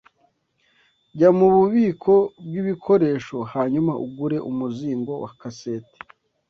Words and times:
Jya 1.17 1.29
mububiko 1.37 2.13
bwibikoresho 2.45 3.37
hanyuma 3.53 3.91
ugure 4.05 4.37
umuzingo 4.49 5.11
wa 5.23 5.31
kaseti. 5.39 5.97